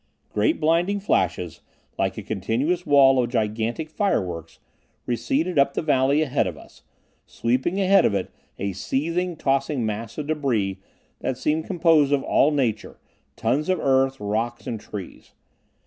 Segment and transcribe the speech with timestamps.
[0.33, 1.61] Great, blinding flashes,
[1.95, 4.57] like a continuous wall of gigantic fireworks,
[5.05, 6.81] receded up the valley ahead of us,
[7.27, 10.79] sweeping ahead of it a seething, tossing mass of debris
[11.19, 12.97] that seemed composed of all nature,
[13.35, 15.35] tons of earth, rocks and trees.